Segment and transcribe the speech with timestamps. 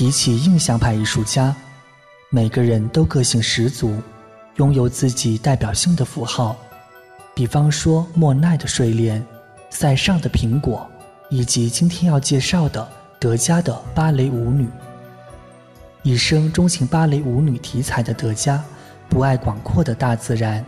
[0.00, 1.54] 提起印象派艺术家，
[2.30, 4.00] 每个人都个性十足，
[4.56, 6.56] 拥有自己代表性的符号。
[7.34, 9.22] 比方说莫奈的睡莲、
[9.68, 10.88] 塞尚的苹果，
[11.28, 14.70] 以及今天要介绍的德加的芭蕾舞女。
[16.02, 18.64] 一生钟情芭蕾舞女题材的德加，
[19.06, 20.64] 不爱广阔的大自然，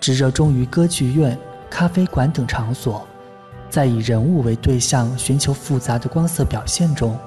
[0.00, 3.06] 只热衷于歌剧院、咖啡馆等场所，
[3.68, 7.18] 在以人物为对象寻求复杂的光色表现中，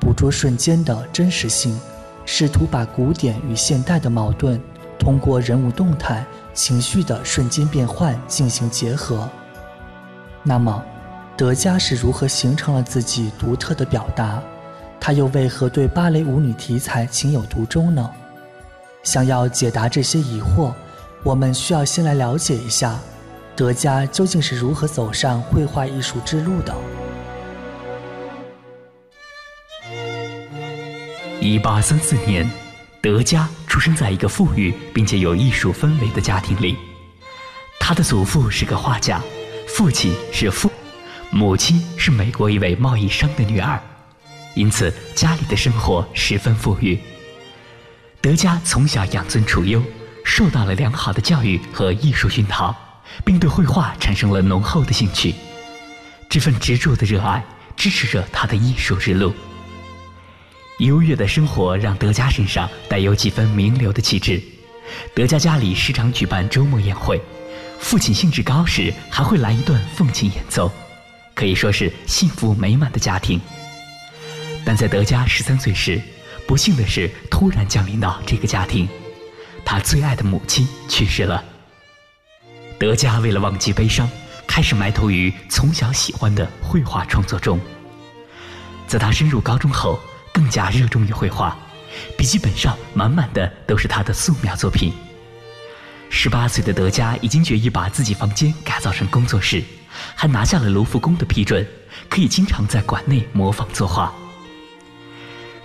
[0.00, 1.78] 捕捉瞬间的真实性，
[2.24, 4.60] 试图把古典与现代的矛盾，
[4.98, 6.24] 通过人物动态。
[6.54, 9.28] 情绪的瞬间变换进行结合。
[10.44, 10.80] 那么，
[11.36, 14.40] 德加是如何形成了自己独特的表达？
[15.00, 18.08] 他又为何对芭蕾舞女题材情有独钟呢？
[19.02, 20.72] 想要解答这些疑惑，
[21.24, 23.00] 我们需要先来了解一下，
[23.56, 26.72] 德加究竟是如何走上绘画艺术之路的。
[31.44, 32.50] 一八三四年，
[33.02, 33.46] 德加。
[33.66, 36.74] 出生在一个富裕并且有艺术氛围的家庭里，
[37.78, 39.20] 他的祖父是个画家，
[39.66, 40.70] 父亲是富，
[41.30, 43.78] 母亲是美国一位贸易商的女儿，
[44.54, 46.98] 因此家里的生活十分富裕。
[48.22, 49.82] 德加从小养尊处优，
[50.24, 52.74] 受到了良好的教育和艺术熏陶，
[53.22, 55.34] 并对绘画产生了浓厚的兴趣。
[56.30, 57.44] 这份执着的热爱
[57.76, 59.34] 支持着他的艺术之路。
[60.78, 64.42] 优越的生活让德加身上带有几分名流的气质。
[65.14, 67.20] 德加家里时常举办周末宴会，
[67.78, 70.70] 父亲兴致高时还会来一段风琴演奏，
[71.34, 73.40] 可以说是幸福美满的家庭。
[74.64, 76.00] 但在德加十三岁时，
[76.46, 78.88] 不幸的事突然降临到这个家庭，
[79.64, 81.42] 他最爱的母亲去世了。
[82.78, 84.08] 德加为了忘记悲伤，
[84.46, 87.58] 开始埋头于从小喜欢的绘画创作中。
[88.86, 89.98] 在他升入高中后，
[90.34, 91.56] 更加热衷于绘画，
[92.18, 94.92] 笔记本上满满的都是他的素描作品。
[96.10, 99.62] 十八岁的德加已经决意把自己房间改造成工作室，
[100.16, 101.64] 还拿下了卢浮宫的批准，
[102.08, 104.12] 可以经常在馆内模仿作画。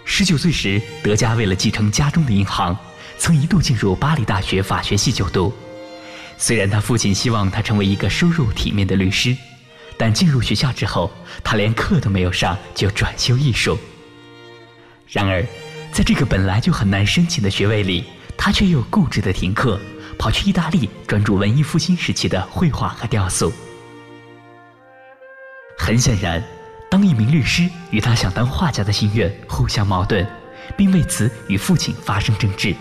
[0.06, 2.78] 十九岁时，德加为了继承家中的银行，
[3.18, 5.52] 曾一度进入巴黎大学法学系就读。
[6.38, 9.36] 虽然他父亲希望他成为一个收入体面的律师，
[9.98, 11.12] 但进入学校之后，
[11.44, 13.78] 他连课都没有上就转修艺术。
[15.12, 15.44] 然而，
[15.92, 18.06] 在这个本来就很难申请的学位里，
[18.38, 19.80] 他却又固执的停课，
[20.20, 23.52] 跑去意大利专注文艺复兴时期的绘画和雕塑。
[25.80, 26.44] 很显然，
[26.92, 30.24] 当一名律师与他想当画家的心愿互相矛盾，
[30.78, 32.76] 并为此与父亲发生争执。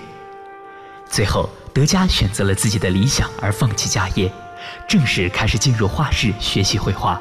[1.08, 4.30] 最后，德加选择了自己的理想而放弃家业，
[4.86, 7.18] 正式开始进入画室学习绘画，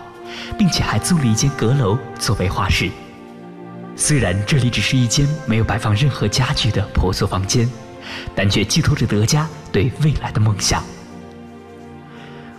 [0.57, 2.91] 并且还租了一间阁楼作为画室。
[3.99, 7.67] 虽然这里只是一间没有摆放任何家具的婆娑房间，
[8.35, 10.83] 但却寄托着德加对未来的梦想。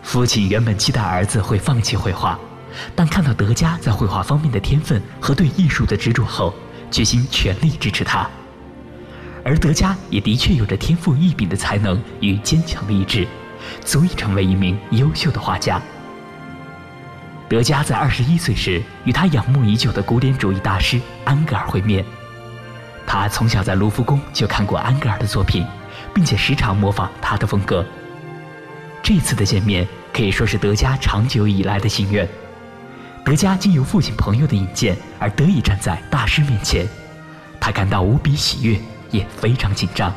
[0.03, 2.37] 父亲原本期待儿子会放弃绘画，
[2.97, 6.53] 但看到德加在绘画方面的天分和对艺术的执着后，
[6.91, 8.29] 决心全力支持他。
[9.45, 13.27] 而德加也的确有着天赋异禀的才能与坚强的意志，
[13.85, 15.81] 足以成为一名优秀的画家。
[17.49, 22.05] 德加在二十一岁时与他仰慕已久的古典主义大师安格尔会面。
[23.07, 25.67] 他从小在卢浮宫就看过安格尔的作品，
[26.15, 27.85] 并且时常模仿他的风格。
[29.03, 32.29] 这次的见面可以说是德加长久以来的心愿。
[33.25, 36.87] 德加经由父亲朋友的引荐而得以站在大师面前，
[37.59, 38.79] 他感到无比喜悦，
[39.11, 40.13] 也非常紧张。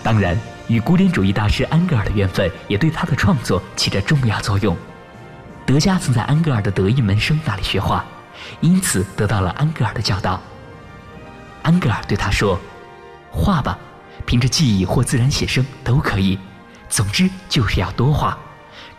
[0.00, 0.38] 当然，
[0.68, 4.76] 与古典主义大师安格尔的缘分也对他的创作起着重要作用。
[5.68, 8.02] 德加曾在安格尔的得意门生那里学画，
[8.62, 10.40] 因此得到了安格尔的教导。
[11.62, 12.58] 安格尔对他说
[13.30, 13.78] ：“画吧，
[14.24, 16.38] 凭着记忆或自然写生都可以，
[16.88, 18.38] 总之就是要多画，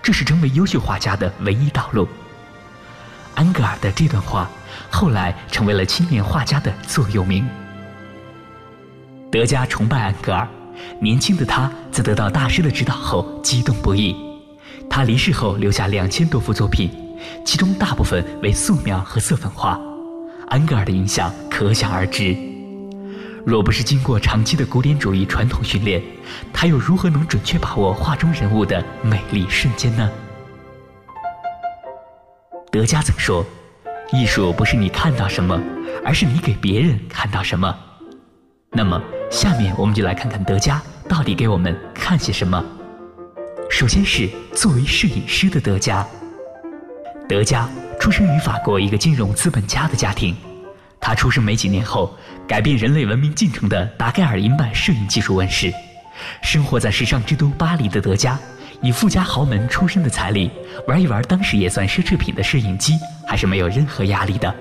[0.04, 2.08] 这是成为优秀画家的唯一道路。”
[3.34, 4.48] 安格尔的这段话
[4.92, 7.50] 后来成为了青年画家的座右铭。
[9.32, 10.48] 德加崇拜安格尔，
[11.02, 14.29] 年轻的他在得到大师的指导后激动不已。
[14.90, 16.90] 他离世后留下两千多幅作品，
[17.46, 19.80] 其中大部分为素描和色粉画。
[20.48, 22.36] 安格尔的影响可想而知。
[23.46, 26.02] 若不是经过长期的古典主义传统训练，
[26.52, 30.10] 他又如何能准确把握画中人物的美丽瞬间呢？
[32.72, 33.46] 德加曾说
[34.12, 35.60] ：“艺术不是你看到什么，
[36.04, 37.74] 而是你给别人看到什么。”
[38.72, 39.02] 那么，
[39.32, 42.64] 下面我们就来看看德加到底给我们看些什么。
[43.70, 46.06] 首先是作为摄影师的德加。
[47.30, 47.70] 德加
[48.00, 50.36] 出生于法国一个金融资本家的家庭，
[51.00, 52.18] 他出生没几年后，
[52.48, 55.72] 改变人类文明进程的达盖尔银版摄影技术问世。
[56.42, 58.38] 生活在时尚之都巴黎的德加，
[58.82, 60.50] 以富家豪门出身的财力，
[60.88, 64.54] 玩一玩当时也算奢侈品的摄影机，还是没有任何压力的。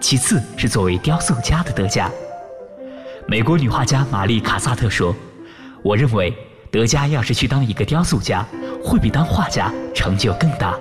[0.00, 2.10] 其次是作为雕塑家的德加。
[3.26, 5.14] 美国女画家玛丽卡萨特说
[5.82, 6.32] ：“我认为
[6.70, 8.46] 德加要是去当一个雕塑家，
[8.84, 10.74] 会比当画家成就更大。”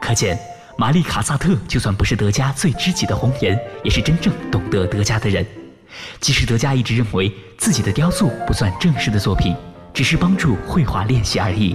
[0.00, 0.38] 可见，
[0.76, 5.44] 玛丽卡萨特就算不是德加最知己的红颜，也是真正懂得德加的人。
[6.20, 9.56] 即使德加一直认为自己的雕塑不算正式的作品，
[9.92, 11.74] 只是帮助绘画练习而已。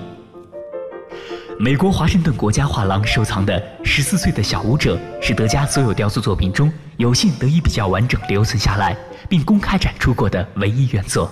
[1.60, 8.98] 美国华盛顿国家画廊收藏的十四岁的小舞者是德加所有雕塑作品中有幸得以比较完整留存下来
[9.30, 11.32] 并公开展出过的唯一原作。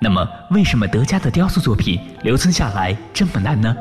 [0.00, 3.76] 那么，为什么德加的雕塑作品留存下来这么难呢？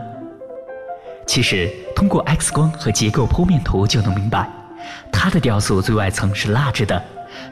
[1.27, 4.49] 其实，通过 X 光和结构剖面图就能明白，
[5.11, 7.03] 他的雕塑最外层是蜡制的，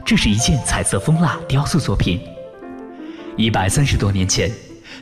[0.04, 2.20] 这是一件彩色蜂蜡雕塑作品。
[3.36, 4.50] 一百三十多年前。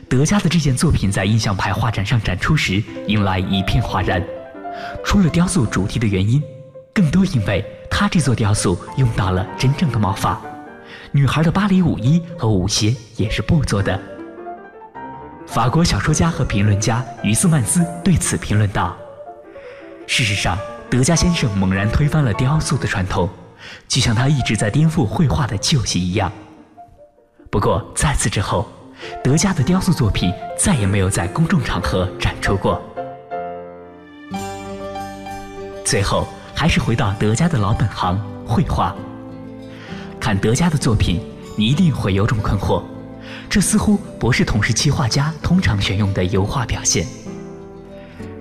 [0.09, 4.21] 德加的这件作品在印象派画展上展出时，引来一片哗然。
[5.03, 6.43] 除了雕塑主题的原因，
[6.93, 10.39] 更多因为他这座雕塑用到了真正的毛发，
[11.11, 13.99] 女孩的芭蕾舞衣和舞鞋也是布做的。
[15.47, 18.95] 法国小说家和评论家于斯曼斯对此评论道
[20.07, 20.57] ：“事实上，
[20.89, 23.29] 德加先生猛然推翻了雕塑的传统，
[23.87, 26.31] 就像他一直在颠覆绘画的旧习一样。
[27.49, 28.67] 不过在此之后。”
[29.21, 32.81] 德加的雕塑作品再也没有在公众场合展出过。
[35.83, 38.17] 最后，还是回到德加的老本行——
[38.47, 38.95] 绘画。
[40.25, 41.21] 看德加的作品，
[41.55, 42.81] 你一定会有种困惑：
[43.47, 47.05] 这似乎不是同时期画家通常选用的油画表现。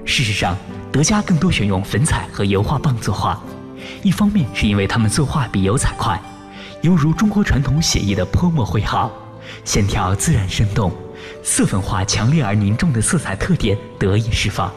[0.02, 0.56] 事实上，
[0.90, 3.38] 德加更多选用粉彩和油画棒作画。
[4.02, 6.18] 一方面是因为他们作画比油彩快，
[6.80, 9.12] 犹如中国传统写意的泼墨绘好。
[9.66, 10.90] 线条自然生动，
[11.42, 14.72] 色粉画强烈而凝重的色彩特点得以释放。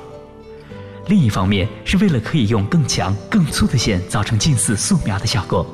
[1.07, 5.65] 另一方面，是为了可以用更强、更粗的线造成近似素描的效果。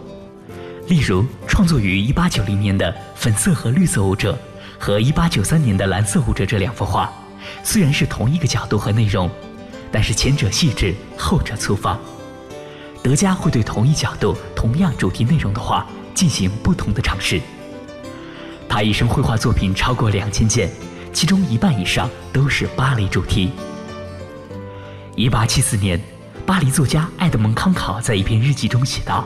[0.88, 4.38] 例如，创作于1890年的粉色和绿色舞者
[4.78, 7.12] 和1893年的蓝色舞者这两幅画，
[7.64, 9.30] 虽然是同一个角度和内容，
[9.92, 12.00] 但是前者细致，后者粗放。
[13.02, 17.42] 德加会对同一角度、同样主题内容的画进行不同的尝试。
[18.68, 20.70] 他一生绘画作品超过两千件，
[21.12, 23.52] 其中一半以上都是巴黎主题。
[25.16, 26.00] 一八七四年，
[26.46, 29.26] 巴黎作家爱德蒙·康考在一篇日记中写道：“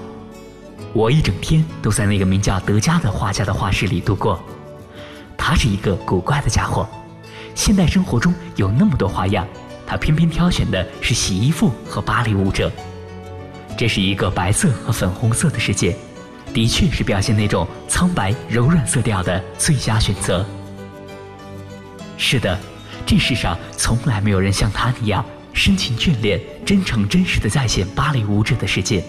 [0.93, 4.39] 我一整天都在那个名叫德加的画家的画室里度过。
[5.37, 6.87] 他是一个古怪的家伙。
[7.55, 9.47] 现代生活中有那么多花样，
[9.85, 12.71] 他偏偏挑选的是洗衣服和芭蕾舞者。
[13.77, 15.95] 这是一个白色和粉红色的世界。”
[16.53, 20.43] 的确是表现那种苍白柔软色调的最佳选择。
[22.17, 22.57] 是的，
[23.05, 25.23] 这世上从来没有人像他那样
[25.53, 29.03] 深情眷恋、真诚真实的再现芭蕾舞者的世界。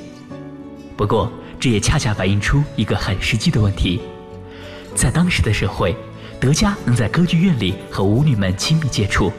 [0.95, 4.01] 不过，这也恰恰反映出一个很实际的问题：
[4.95, 5.95] 在当时的社会，
[6.39, 9.33] 德加能在歌剧院里和舞女们亲密接触，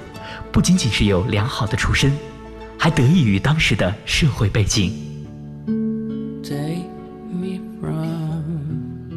[0.51, 2.11] 不仅仅是有良好的出身，
[2.77, 4.93] 还得益于当时的社会背景。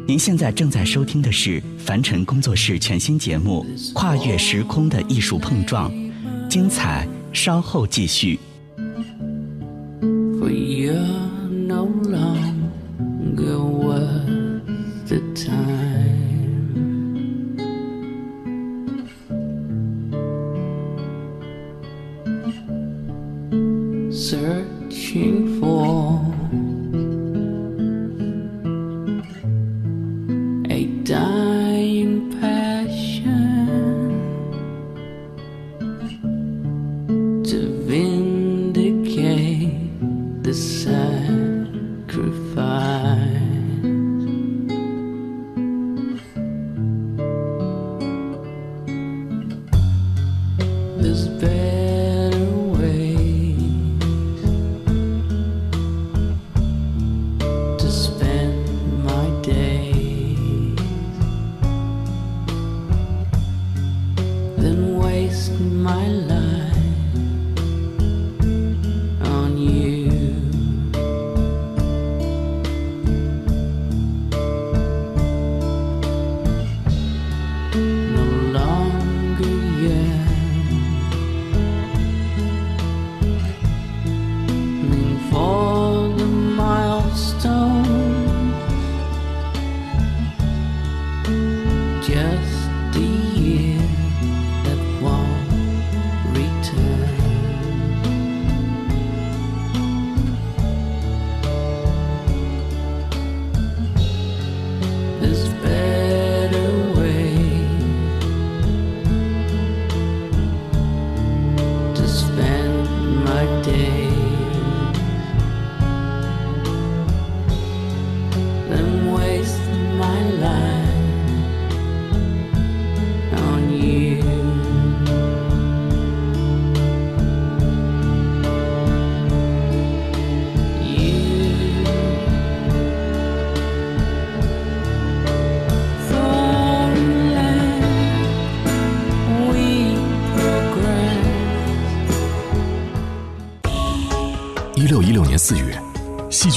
[0.05, 5.91] 您现在正在收听的是凡尘工作室全新节目《跨越时空的艺术碰撞》，
[6.47, 8.37] 精彩稍后继续。
[24.33, 25.82] searching for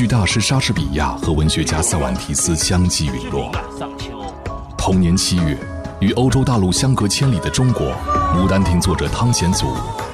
[0.06, 3.50] 大师莎士比亚和文学家塞万提斯相继陨落。
[4.76, 5.56] 同年七月，
[6.00, 7.86] 与欧洲大陆相隔千里的中国，
[8.36, 9.66] 《牡丹亭》作者汤显祖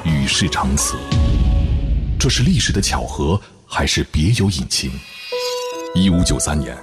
[0.04, 0.96] 与世长辞。
[2.18, 4.90] 这是历史的巧合，还是别有隐情？
[5.94, 6.76] 一五九三年，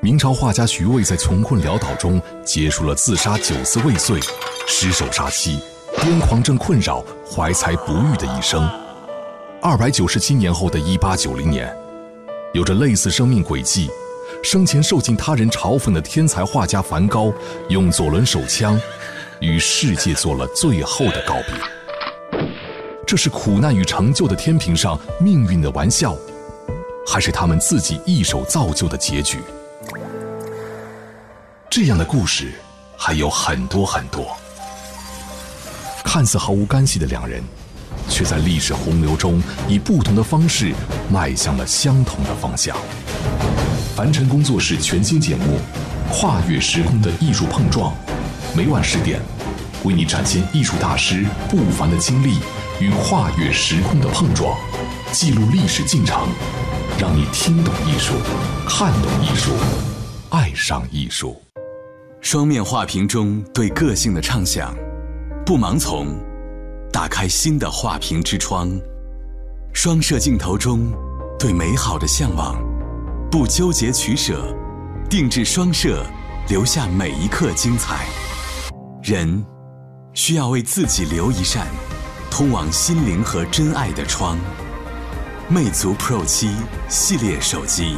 [0.00, 4.18] 明朝画家徐渭在穷困潦倒中结束了自杀九次未遂、
[4.66, 5.58] 失手杀妻、
[5.96, 8.66] 癫狂症困扰、怀才不遇的一生。
[9.60, 11.76] 二百九十七年后的一八九零年，
[12.54, 13.90] 有着类似生命轨迹、
[14.42, 17.32] 生前受尽他人嘲讽的天才画家梵高，
[17.68, 18.80] 用左轮手枪
[19.40, 22.40] 与世界做了最后的告别。
[23.06, 26.16] 这是苦难与成就的天平上命运的玩笑，
[27.06, 29.38] 还是他们自己一手造就的结局？
[31.70, 32.52] 这样的故事
[32.96, 34.26] 还有很多很多。
[36.02, 37.42] 看似毫无干系的两人。
[38.08, 40.72] 却在历史洪流中，以不同的方式
[41.12, 42.76] 迈向了相同的方向。
[43.94, 45.58] 凡尘工作室全新节目
[46.12, 47.92] 《跨越时空的艺术碰撞》，
[48.56, 49.20] 每晚十点，
[49.84, 52.38] 为你展现艺术大师不凡的经历
[52.80, 54.56] 与跨越时空的碰撞，
[55.10, 56.28] 记录历史进程，
[56.98, 58.14] 让你听懂艺术，
[58.68, 59.50] 看懂艺术，
[60.30, 61.42] 爱上艺术。
[62.20, 64.74] 双面画屏中对个性的畅想，
[65.44, 66.27] 不盲从。
[66.92, 68.70] 打开新的画屏之窗，
[69.74, 70.92] 双摄镜头中
[71.38, 72.56] 对美好的向往，
[73.30, 74.54] 不纠结取舍，
[75.08, 76.04] 定制双摄，
[76.48, 78.06] 留下每一刻精彩。
[79.02, 79.44] 人
[80.14, 81.66] 需要为自己留一扇
[82.30, 84.38] 通往心灵和真爱的窗。
[85.48, 86.50] 魅族 Pro 七
[86.88, 87.96] 系列手机。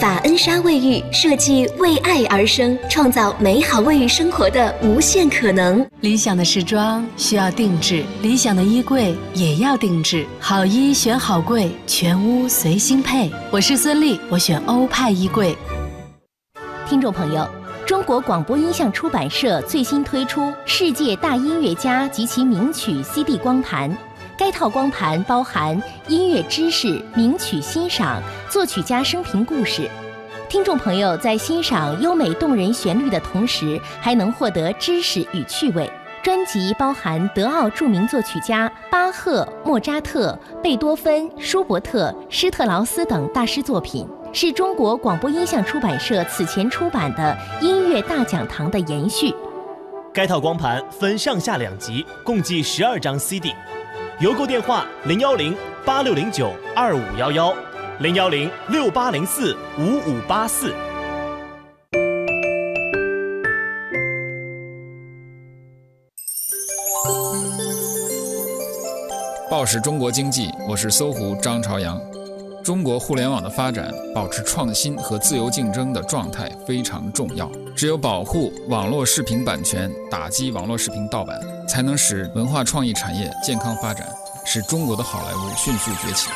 [0.00, 5.84] 法恩莎卫浴设计为爱而生，创造美好卫浴生活的无限可能。
[6.02, 10.24] 理想的时装需要定制，理想的衣柜也要定制。
[10.38, 13.28] 好衣选好柜，全屋随心配。
[13.50, 15.56] 我是孙俪，我选欧派衣柜。
[16.88, 17.44] 听众朋友，
[17.84, 23.90] 中国广播音像出版社最新推出世界大音乐家及其名曲 CD 光盘。
[24.38, 29.90] 该套光盘包含音乐知识、名曲欣赏、作曲家生平故事。
[30.48, 35.90] 听众朋友在欣赏优美动人旋律的同时，还能获得知识与趣味。
[36.22, 49.34] 专辑包含德奥著名作曲家巴赫、莫扎特、贝多芬、舒伯特、施特劳斯等大师作品，是中国广播音像出版社此前出版的音乐大讲堂的延续。
[50.14, 53.52] 该套光盘分上下两集，共计十二张 CD。
[54.20, 57.54] 邮购电话：零幺零八六零九二五幺幺，
[58.00, 60.74] 零幺零六八零四五五八四。
[69.48, 71.96] 报时中国经济，我是搜狐张朝阳。
[72.68, 77.50] 中国互联网的发展，保持创新和自由竞争的状态非常重要。
[77.74, 84.06] 只有保护网络视频版权，打击网络视频盗版，才能使文化创意产业健康发展，
[84.44, 86.28] 使中国的好莱坞迅速崛起。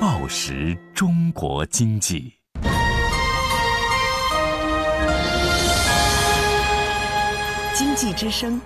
[0.00, 2.34] 报时中国经济，
[7.72, 8.60] 经济之声，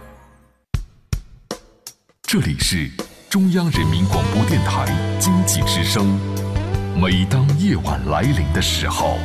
[2.23, 2.91] 这里是。
[3.37, 4.87] 中央人民广播电台
[5.21, 6.19] 经济之声，
[6.99, 9.19] 每当夜晚来临的时候，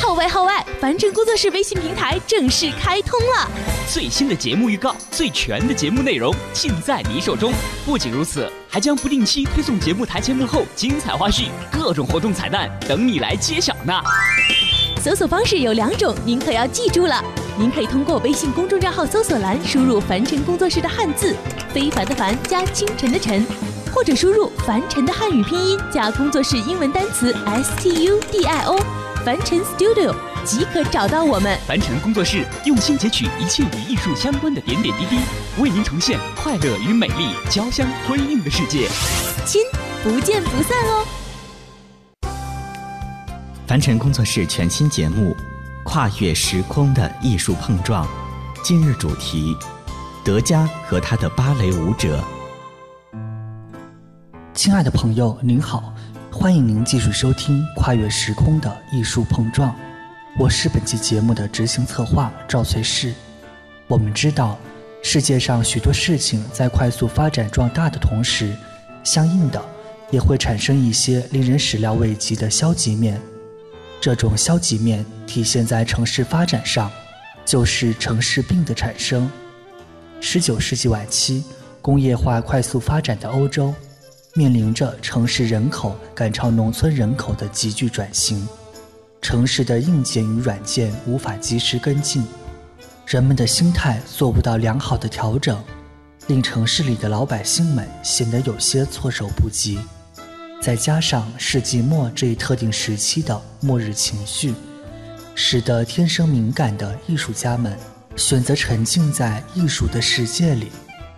[0.00, 0.64] 号外号外！
[0.80, 3.46] 凡尘工作室微信平台正式开通了，
[3.86, 7.52] 最新的节目预告、最全的节目内容尽在你手中。
[7.84, 13.92] 不仅如此，还将不定期推送节目台前幕后精彩花絮，各种活动彩蛋等你来揭晓呢。
[14.98, 17.22] 搜索方式有两种，您可要记住了。
[17.62, 21.32] 您可以通过微信公众账号搜索栏输入“凡尘工作室”的汉字
[21.72, 23.46] “非凡”的“凡”加清晨的“晨”，
[23.94, 28.76] 或者输入“凡尘”的汉语拼音加工作室英文单词 “S T U D I O”，
[29.24, 30.12] 凡尘 Studio
[30.44, 31.56] 即可找到我们。
[31.64, 35.20] 凡尘工作室用心截取一切与艺术相关的点点滴滴，
[35.62, 38.88] 为您呈现快乐与美丽交相辉映的世界。
[39.46, 39.62] 亲，
[40.02, 41.06] 不见不散哦！
[43.68, 45.36] 凡尘工作室全新节目。
[45.84, 48.06] 跨越时空的艺术碰撞，
[48.62, 49.54] 今日主题：
[50.24, 52.22] 德加和他的芭蕾舞者。
[54.54, 55.92] 亲爱的朋友，您好，
[56.30, 59.70] 欢迎您继续收听《跨越时空的艺术碰撞》，
[60.38, 63.12] 我是本期节目的执行策划赵翠氏。
[63.88, 64.56] 我们知道，
[65.02, 68.56] 世界上许多事情在快速发展壮大的同时，
[69.02, 69.60] 相应的
[70.10, 73.20] 也会产生一些令人始料未及的消极面。
[74.02, 76.90] 这种消极面体现在城市发展上，
[77.44, 79.30] 就是城市病的产生。
[80.20, 81.44] 十九世纪晚期，
[81.80, 83.72] 工业化快速发展的欧洲，
[84.34, 88.44] 面临着城市人口赶超农村人口的急剧转型，
[89.20, 92.26] 城市的硬件与软件无法及时跟进，
[93.06, 95.62] 人们的心态做不到良好的调整。
[96.26, 99.78] 令城市里的老百姓们显得有些措手不及，
[100.62, 104.54] 再加上世纪末这一特定时期的末日情绪，
[105.34, 107.76] 使得天生敏感的艺术家们
[108.14, 110.70] 选择沉浸在艺术的世界里，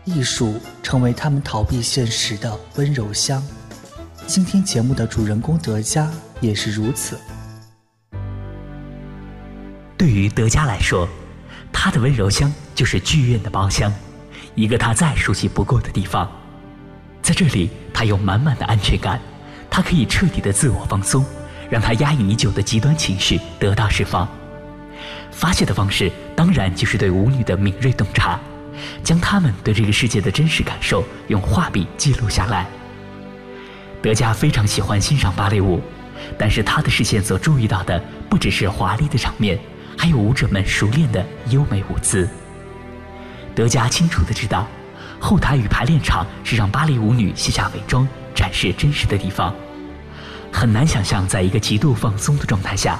[0.07, 3.47] 艺术成为他们逃避现实的温柔乡。
[4.27, 6.11] 今天节目的主人公德加
[6.41, 7.21] 也是如此。
[9.99, 11.07] 对于德加来说，
[11.71, 13.93] 他的温柔乡就是剧院的包厢。
[14.55, 16.33] 一个他再熟悉不过的地方，
[17.21, 19.21] 在这里，他有满满的安全感，
[19.75, 21.27] 他可以彻底的自我放松，
[21.69, 24.29] 让他压抑已久的极端情绪得到释放。
[25.33, 28.39] 发泄的方式当然就是对舞女的敏锐洞察，
[29.03, 32.69] 将他们对这个世界的真实感受用画笔记录下来。
[34.01, 35.83] 德加非常喜欢欣赏芭蕾舞，
[36.39, 39.59] 但是他的视线所注意到的不只是华丽的场面，
[39.99, 42.29] 还有舞者们熟练的优美舞姿。
[43.57, 44.69] 德加清楚的知道，
[45.19, 48.07] 后台与排练场是让芭蕾舞女卸下伪装、
[48.37, 49.53] 展示真实的地方。
[50.55, 52.97] 很难想象，在一个极度放松的状态下，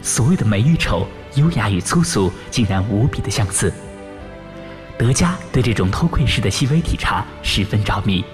[0.00, 3.70] 所谓的美与丑、优雅与粗俗，竟然无比的相似。
[4.96, 8.24] 德加对这种偷窥式的细微体察十分着迷，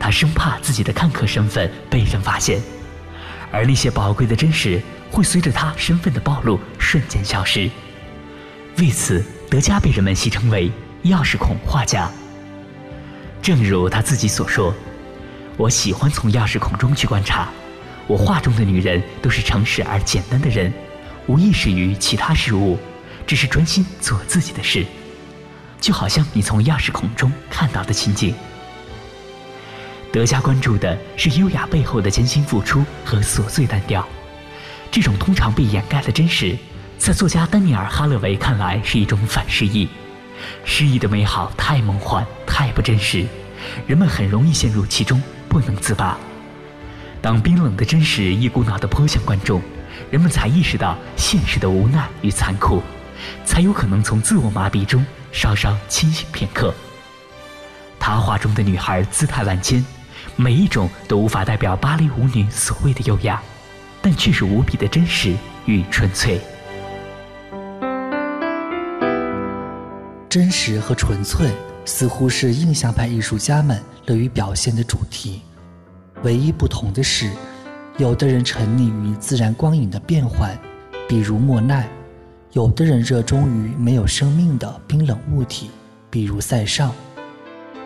[0.00, 2.58] 他生怕自己的看客身份被人发现，
[3.52, 7.70] 而那些宝贵的真实会随着他身份的暴露瞬间消失。
[8.78, 9.22] 为此。
[9.50, 10.68] 德加被人们戏称为
[11.04, 12.10] “钥匙孔画家”。
[13.40, 14.74] 正如他自己所说
[15.56, 17.48] ：“我喜欢从钥匙孔中去观察，
[18.06, 20.72] 我画中的女人都是诚实而简单的人，
[21.26, 22.78] 无意识于其他事物，
[23.26, 24.84] 只是专心做自己的事，
[25.80, 28.34] 就好像你从钥匙孔中看到的情景。”
[30.12, 34.06] 德加关注的是优雅背后的艰辛付出和琐碎单调，
[34.90, 36.56] 这种通常被掩盖的真实。
[36.96, 39.88] 在作家丹尼尔·哈勒维看来，是一种反诗意。
[40.64, 43.26] 诗意的美好太梦幻，太不真实，
[43.86, 46.16] 人们很容易陷入其中，不能自拔。
[47.24, 49.62] 当冰冷的真实一股脑地泼向观众，
[50.10, 52.82] 人们才意识到现实的无奈与残酷，
[53.46, 56.74] 才有可能从自我麻痹中稍稍清醒片刻。
[57.98, 59.82] 他画中的女孩姿态万千，
[60.36, 63.40] 每一种都无法代表芭蕾舞女所谓的优雅，
[64.02, 65.34] 但却是无比的真实
[65.64, 66.38] 与纯粹。
[70.28, 71.50] 真实和纯粹
[71.86, 75.40] 似乎是印象派艺术家们乐于表现的主题，
[76.24, 77.30] 唯一不同的是，
[77.98, 80.58] 有的人沉溺于自然光影的变幻，
[81.06, 81.84] 比如莫奈；
[82.52, 85.70] 有的人热衷于没有生命的冰冷物体，
[86.10, 86.90] 比如塞尚；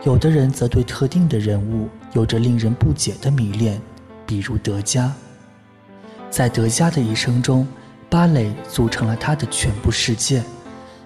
[0.04, 3.80] 有的人则对特定的人物有着令人不解的迷恋，
[4.24, 5.12] 比如德加。
[6.30, 7.66] 在德加的一生中，
[8.08, 10.42] 芭蕾组成了他的全部世界。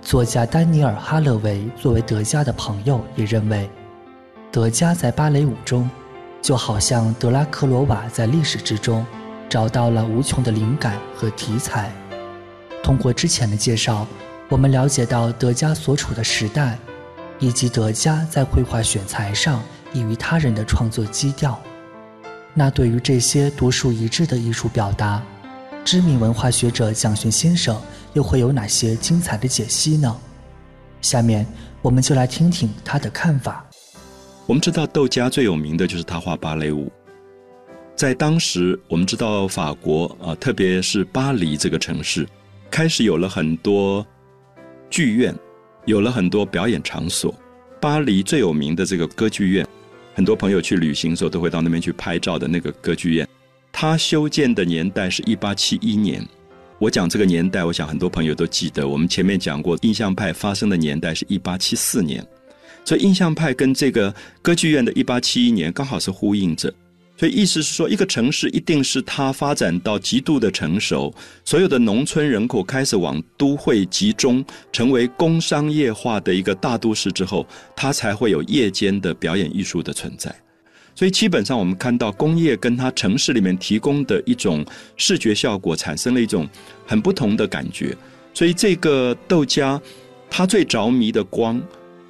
[0.02, 3.70] 作家丹尼尔·哈勒维作为德加的朋友，也认为，
[4.50, 5.88] 德加在芭蕾舞中，
[6.42, 9.06] 就好像德拉克罗瓦在历史之中，
[9.48, 11.92] 找到了无穷的灵感和题材。
[12.82, 14.06] 通过之前的介绍，
[14.48, 16.76] 我们了解到德加所处的时代，
[17.38, 21.58] 以及德加在绘画选材上异于他人的创作基调。
[22.52, 25.22] 那对于这些独树一帜的艺术表达，
[25.84, 27.80] 知名文化学者蒋勋先生。
[28.14, 30.14] 又会有哪些精彩的解析呢？
[31.00, 31.46] 下面
[31.80, 33.64] 我们就来听听他的看法。
[34.46, 36.90] 我们知道窦家最有名的就是他画芭蕾舞，
[37.94, 42.26] 在当时我们知道法国啊，特别是巴黎这个城市，
[42.68, 44.04] 开始有了很多
[44.90, 45.34] 剧院，
[45.86, 47.32] 有了很多表演场所。
[47.80, 49.66] 巴黎最有名的这个歌剧院，
[50.12, 53.28] 很多朋友去旅行的时候都会到那边去拍照的那个歌剧院，
[53.70, 56.26] 它修建的年代是一八七一年。
[56.78, 58.86] 我讲这个年代，我想很多朋友都记得。
[58.86, 62.26] 我们前面讲过，印象派发生的年代是一八七四年，
[62.84, 66.72] 所以印象派跟这个歌剧院的一八七一年刚好是呼应着。
[67.16, 71.14] 所以意思是说，一个城市一定是它发展到极度的成熟，
[71.44, 80.34] 所有的农村人口开始往都会集中，成为工商业化的一个大都市之后，它才会有夜间的表演艺术的存在。
[80.96, 84.64] 所以基本上，我们看到工业跟它城市里面提供的一种
[84.96, 86.48] 视觉效果，产生了一种
[86.84, 87.96] 很不同的感觉。
[88.34, 89.80] 所以这个窦家，
[90.28, 91.62] 他最着迷的光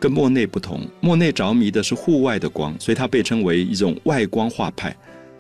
[0.03, 0.81] 跟莫内不同。
[1.01, 4.93] 莫内着迷的是户外的光，所以他被称为一种外光画派。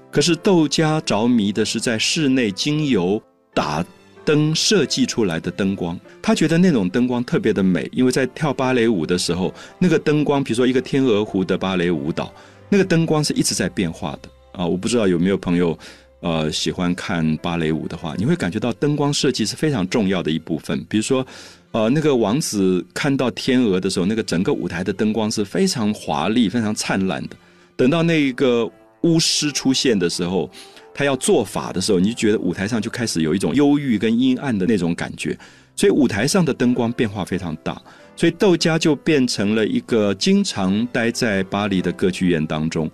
[0.08, 3.20] 可是窦家着迷的是在室内经由
[3.52, 3.84] 打
[4.24, 12.32] 灯设计出来的灯光，他觉得那种灯光特别的美，因为在跳芭蕾舞的时候，那个灯光，比如说一个天鹅湖的芭蕾舞蹈，
[12.68, 14.64] 那个灯光是一直在变化的啊！
[14.64, 15.76] 我不知道有没有朋友，
[16.20, 20.84] 呃，喜欢看芭蕾舞的话，你会感觉到灯光设计是非常重要的一部分。
[20.88, 21.26] 比如说，
[21.72, 27.36] 呃，那个王子看到天鹅的时候，那个整个舞台的灯光是非常华丽、非常灿烂的。
[27.76, 28.70] 等到那个
[29.02, 30.50] 巫师出现的时候。
[30.94, 35.34] 他要做法的时候，你就觉得舞台上就开始有一种忧郁跟阴暗的那种感觉，
[35.74, 37.80] 所以舞台上的灯光变化非常大，
[38.14, 42.90] 所以窦家就变成了一个经常待在巴黎的歌剧院当中。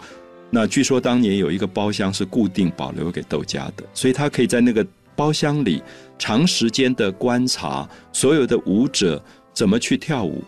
[0.49, 4.87] 那据说当年有一个包厢是固定保留给窦家的，所以他可以在那个
[5.19, 5.83] 包厢里
[6.17, 9.21] 长时间的观察所有的舞者
[9.53, 10.45] 怎么去跳舞，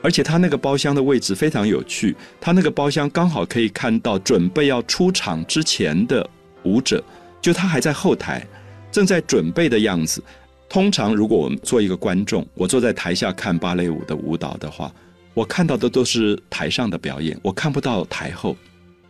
[0.00, 6.26] 而且他那个包厢的位置非常有趣，他那个包厢刚好可以看到准备要出场之前的。
[6.64, 7.04] 舞者，
[7.40, 8.44] 就他还在后台，
[8.90, 10.22] 正在准备的样子。
[10.70, 14.90] 通常，如果我们做一个观众，我坐在台下看芭蕾舞的舞蹈的话，
[15.34, 18.56] 我看到的都是台上的表演，我看不到台后。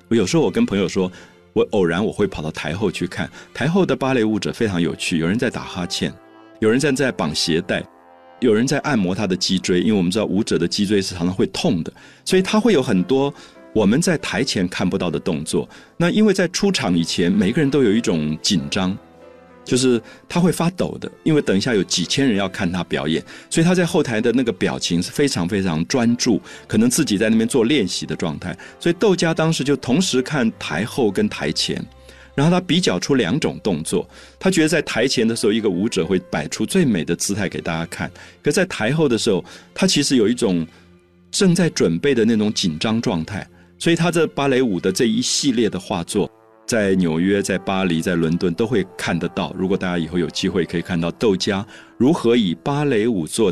[0.08, 1.10] 我有时候我跟朋友说，
[1.52, 6.12] 我偶然我会跑到台后去看，台后的芭蕾舞者非常有趣，有人在打哈欠，
[6.60, 7.84] 有人站在绑鞋带，
[8.40, 11.92] 有人在按摩他的脊椎，因为我们知道舞者的脊椎是常常会痛的，
[12.24, 13.32] 所以他会有很多。
[13.74, 18.96] 我们在台前看不到的动作，那因为在出场以前，每个人都有一种紧张，
[19.68, 28.56] 就是他会发抖的，因为等一下有几千人要看他表演，所以他在后台的那个表情是非常非常专注，可能自己在那边做练习的状态。
[28.80, 31.84] 所以窦家当时就同时看台后跟台前，
[32.34, 34.08] 然后他比较出两种动作，
[34.40, 38.10] 他觉得在台前的时候，一个舞者会摆出最美的姿态给大家看，
[38.42, 40.66] 可在台后的时候，他其实有一种
[41.30, 43.46] 正在准备的那种紧张状态。
[43.80, 46.28] 所以他这芭蕾舞的这一系列的画作，
[46.68, 49.54] 在纽约、在巴黎、在伦敦都会看得到。
[49.56, 53.50] 如果大家以后有机会可以看到窦家如何以芭蕾舞做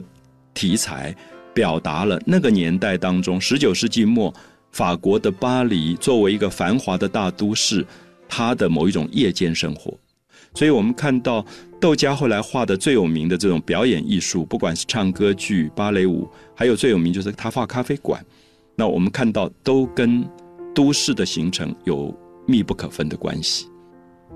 [0.53, 1.17] 题材，
[1.55, 4.33] 表达了那个年代当中十九世纪末
[4.71, 7.87] 法国的巴黎作为一个繁华的大都市，
[8.29, 9.99] 它的某一种夜间生活。
[10.53, 11.43] 所以我们看到
[11.81, 18.23] 窦家后来画的最有名的这种表演艺术，不管是唱歌剧、芭蕾舞，还有最有名就是他画咖啡馆。
[18.75, 20.23] 那我们看到都跟
[20.75, 22.15] 都市的形成有
[22.47, 23.67] 密不可分的关系。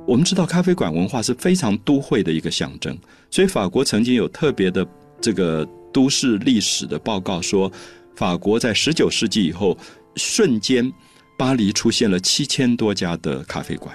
[0.06, 2.96] 我们知道咖啡馆文化是非常都会的一个象征，
[3.30, 4.86] 所以法国曾经有特别的
[5.20, 7.70] 这个都市历史的报告说，
[8.16, 9.76] 法国在十九世纪以后，
[10.16, 10.90] 瞬间
[11.38, 13.94] 巴黎出现了七千多家的咖啡馆，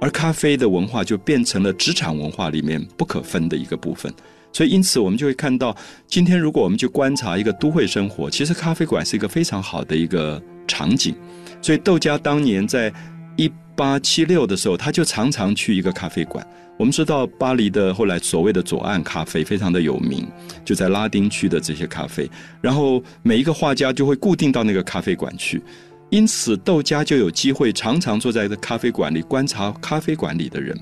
[0.00, 4.12] 而咖啡的文化就变成了职场文化里面不可分的一个部分。
[4.52, 5.74] 所以，因此我们就会看到，
[6.08, 11.14] 今天如果我们去观察一个都会生活，其实咖啡馆是一个非常好的一个场景。
[11.62, 12.92] 所以，窦家当年在
[13.40, 16.46] 一八七六的时候，他就常常去一个咖啡馆。
[16.78, 20.28] 我们知道，巴黎的后来所谓的左岸咖啡非常的有名，
[20.62, 22.30] 就在拉丁区的这些咖啡。
[22.60, 25.62] 然后，每一个画家就会固定到那个咖啡馆去，
[26.10, 30.78] 因此窦家就有机会常常坐在咖啡馆里观察咖啡馆里的人。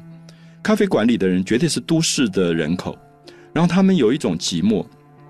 [0.61, 2.99] 咖啡馆里的人绝对是都市的人口。
[3.53, 4.85] 然后他们有一种寂寞，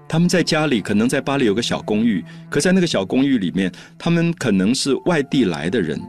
[0.09, 6.01] 他们在家里可能在巴黎有个小公寓，可在那个小公寓里面，他们可能是外地来的人，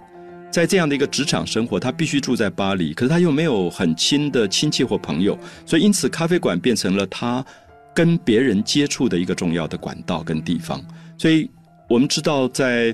[0.51, 7.45] 在这样的一个职场生活，他必须住在巴黎，可是他又没有很亲的亲戚或朋友，所以因此咖啡馆变成了他
[7.93, 10.83] 跟别人接触的一个重要的管道跟地方。
[11.17, 11.49] 所以
[11.87, 12.93] 我们知道，在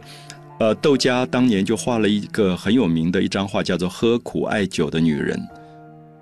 [0.60, 5.38] 呃窦家当年就画了一个很有名的一张画，叫做《喝苦艾酒的女人》。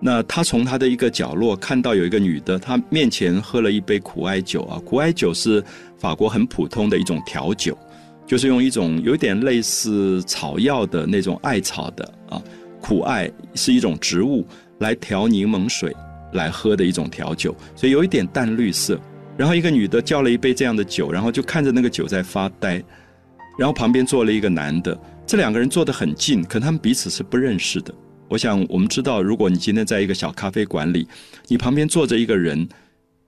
[0.05, 4.77] 那他从他的一个角落看到有一个女的，她面前喝了一杯苦艾酒啊。
[4.85, 5.63] 苦艾酒是
[5.97, 7.77] 法国很普通的一种调酒，
[8.25, 12.41] 就是用一种有点类似草药的那种艾草的啊，
[12.81, 14.45] 苦艾是一种植物
[14.79, 15.95] 来调柠檬水
[16.33, 18.99] 来喝的一种调酒，所以有一点淡绿色。
[19.35, 22.83] 然后一个女的叫了一杯这样的酒，然后就看着那个酒在发呆，
[23.57, 27.91] 然后旁边坐了一个男的，这两个人坐得很近，可他们彼此是不认识的。
[28.29, 31.07] 我想，我们知道，如果你今天在一个小咖啡馆里，
[31.47, 32.67] 你旁边坐着一个人，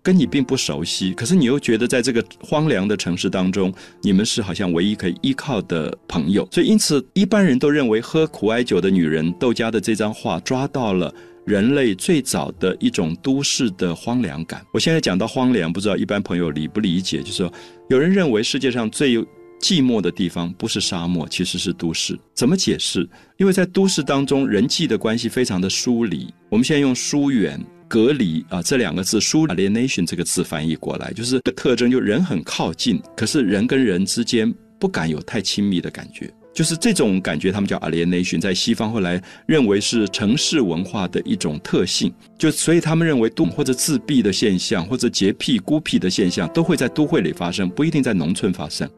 [0.06, 6.48] 跟你并不熟悉，可是你又觉得在这个荒凉的城市当中，你们是好像唯一可以依靠的朋友。
[6.52, 11.12] 所以，因此一般人都认为喝苦艾酒的女人窦家的这张画抓到了
[11.44, 14.64] 人类最早的一种都市的荒凉感。
[14.72, 17.22] 我现在讲到荒凉，不知道一般朋友理不理解？
[17.22, 17.52] 就是说，
[17.90, 19.18] 有人认为世界上最
[19.60, 22.16] 寂寞的地方不是沙漠，其实是都市。
[22.36, 23.10] 怎么解释？
[23.38, 26.32] 因为在都市当中，人际的关系非常的疏离。
[26.50, 36.34] 我们现在用疏远、隔离啊这两个字，疏 alienation 这个字翻译过来，就是的特征，就人很靠近，可是人跟人之间不敢有太亲密的感觉。
[36.54, 48.90] 就是这种感觉，他们叫 alienation，在西方后来认为是城市文化的一种特性，就所以他们认为都或者自闭的现象，或者洁癖、孤僻的现象，都会在都会里发生，不一定在农村发生。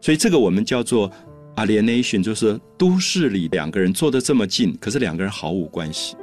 [0.00, 1.08] 所以这个我们叫做
[1.54, 6.16] alienation，就是都市里两个人坐得这么近，可是两个人毫无关系。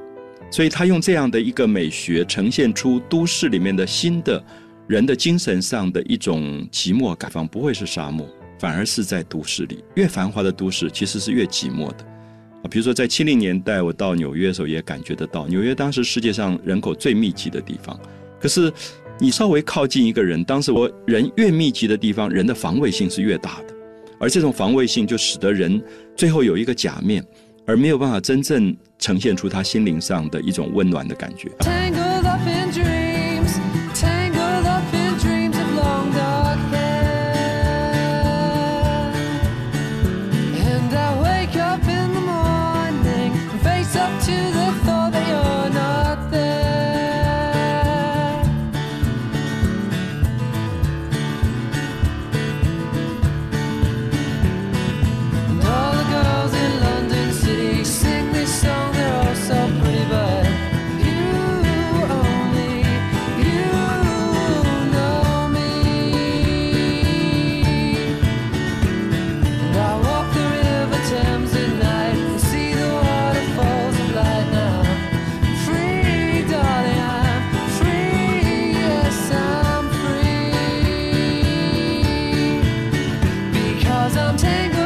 [0.52, 4.44] 所以他用这样的一个美学，呈现出都市里面的新的
[4.86, 8.28] 人的精神上的一种寂寞感，方不会是沙漠。
[8.60, 12.06] 反而是在都市里，越繁华的都市其实是越寂寞的
[12.62, 12.70] 啊。
[12.70, 18.00] 比如说，在七零年代，我到纽约的时候也感觉得到，纽约当时世界上人口最密集的地方。
[18.40, 18.72] 可是，
[19.20, 23.74] 你稍微靠近一个人，当时我人越密集的地方，人的防卫性是越大的，
[24.20, 25.82] 而这种防卫性就使得人
[26.16, 27.26] 最后有一个假面，
[27.66, 31.50] 而没有办法真正呈现出他心灵上的一种温暖的感觉。
[84.38, 84.81] tangled.